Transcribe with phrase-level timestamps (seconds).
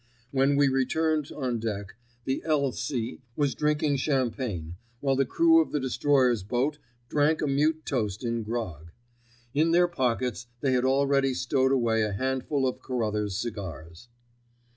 [0.31, 1.93] When we returned on deck
[2.25, 2.71] the L.
[2.71, 3.21] C.
[3.35, 8.41] was drinking champagne, whilst the crew of the destroyer's boat drank a mute toast in
[8.41, 8.89] grog.
[9.53, 14.09] In their pockets they had already stowed away a handful of Carruthers' cigars.